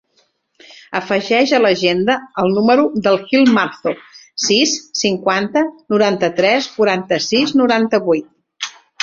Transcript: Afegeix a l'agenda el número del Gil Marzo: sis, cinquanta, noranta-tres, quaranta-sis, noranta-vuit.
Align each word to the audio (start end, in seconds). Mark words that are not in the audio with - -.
Afegeix 0.99 1.51
a 1.57 1.59
l'agenda 1.65 2.15
el 2.43 2.49
número 2.55 2.85
del 3.09 3.17
Gil 3.33 3.45
Marzo: 3.59 3.93
sis, 4.47 4.73
cinquanta, 5.03 5.65
noranta-tres, 5.95 6.73
quaranta-sis, 6.81 7.55
noranta-vuit. 7.63 8.73